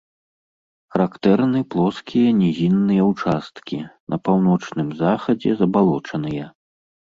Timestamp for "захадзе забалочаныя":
5.05-6.53